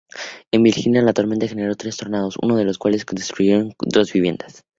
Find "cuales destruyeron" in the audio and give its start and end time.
2.79-3.75